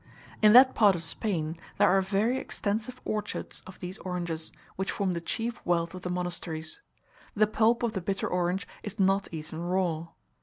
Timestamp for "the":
5.13-5.21, 6.01-6.09, 7.35-7.45, 7.93-8.01